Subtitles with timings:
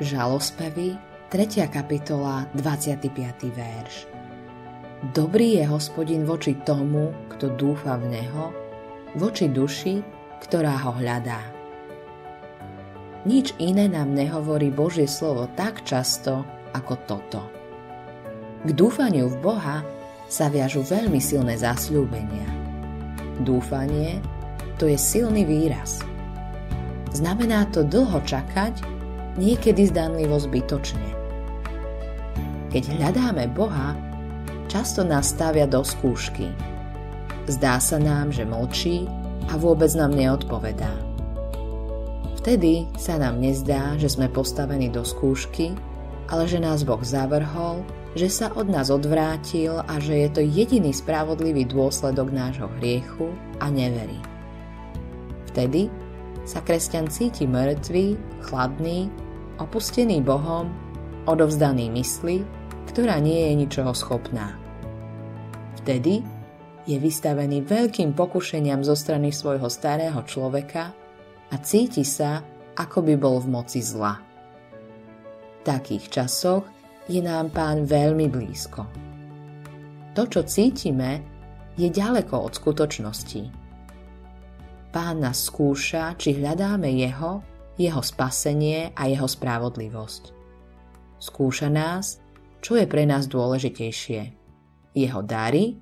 [0.00, 0.96] Žalospevy,
[1.28, 1.68] 3.
[1.68, 3.12] kapitola, 25.
[3.52, 4.08] verš.
[5.12, 8.48] Dobrý je hospodin voči tomu, kto dúfa v Neho,
[9.20, 10.00] voči duši,
[10.40, 11.44] ktorá ho hľadá.
[13.28, 17.44] Nič iné nám nehovorí Božie slovo tak často ako toto.
[18.64, 19.84] K dúfaniu v Boha
[20.32, 22.48] sa viažu veľmi silné zasľúbenia.
[23.44, 24.16] Dúfanie
[24.80, 26.00] to je silný výraz.
[27.12, 28.99] Znamená to dlho čakať
[29.38, 31.08] niekedy zdanlivo zbytočne.
[32.70, 33.98] Keď hľadáme Boha,
[34.70, 36.50] často nás stavia do skúšky.
[37.50, 39.10] Zdá sa nám, že mlčí
[39.50, 40.94] a vôbec nám neodpovedá.
[42.40, 45.76] Vtedy sa nám nezdá, že sme postavení do skúšky,
[46.30, 47.82] ale že nás Boh zavrhol,
[48.14, 53.68] že sa od nás odvrátil a že je to jediný spravodlivý dôsledok nášho hriechu a
[53.68, 54.18] neverí.
[55.50, 55.90] Vtedy
[56.44, 58.16] sa kresťan cíti mŕtvý,
[58.48, 59.10] chladný
[59.60, 60.72] opustený Bohom,
[61.28, 62.42] odovzdaný mysli,
[62.88, 64.56] ktorá nie je ničoho schopná.
[65.84, 66.24] Vtedy
[66.88, 70.96] je vystavený veľkým pokušeniam zo strany svojho starého človeka
[71.52, 72.40] a cíti sa,
[72.74, 74.16] ako by bol v moci zla.
[75.60, 76.64] V takých časoch
[77.04, 78.88] je nám pán veľmi blízko.
[80.16, 81.20] To, čo cítime,
[81.76, 83.59] je ďaleko od skutočnosti.
[84.90, 87.46] Pán nás skúša, či hľadáme jeho
[87.80, 90.36] jeho spasenie a jeho spravodlivosť.
[91.16, 92.20] Skúša nás,
[92.60, 94.20] čo je pre nás dôležitejšie.
[94.92, 95.80] Jeho dary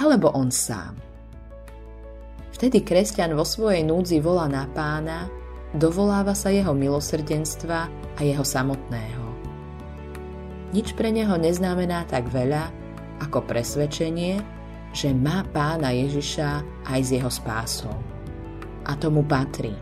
[0.00, 0.96] alebo on sám.
[2.56, 5.28] Vtedy kresťan vo svojej núdzi volá na pána,
[5.76, 7.80] dovoláva sa jeho milosrdenstva
[8.16, 9.24] a jeho samotného.
[10.72, 12.72] Nič pre neho neznamená tak veľa,
[13.20, 14.40] ako presvedčenie,
[14.96, 18.15] že má pána Ježiša aj s jeho spásou.
[18.86, 19.74] A tomu patrí.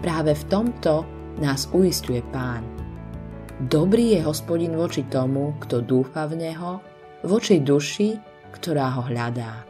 [0.00, 1.04] Práve v tomto
[1.44, 2.64] nás uistuje Pán.
[3.58, 6.80] Dobrý je hospodin voči tomu, kto dúfa v Neho,
[7.26, 8.16] voči duši,
[8.54, 9.66] ktorá ho hľadá.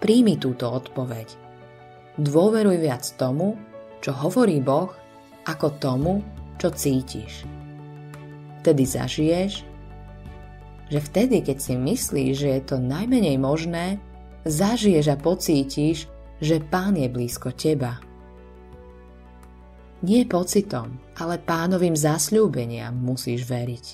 [0.00, 1.28] Príjmi túto odpoveď.
[2.16, 3.58] Dôveruj viac tomu,
[4.00, 4.88] čo hovorí Boh,
[5.44, 6.24] ako tomu,
[6.56, 7.44] čo cítiš.
[8.64, 9.52] Vtedy zažiješ,
[10.88, 14.00] že vtedy, keď si myslíš, že je to najmenej možné,
[14.48, 16.08] zažiješ a pocítiš,
[16.40, 18.10] že Pán je blízko teba
[20.00, 23.86] nie pocitom, ale pánovým zasľúbeniam musíš veriť.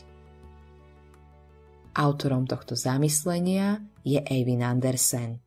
[1.99, 5.46] Autorom tohto zamyslenia je Eivin Andersen.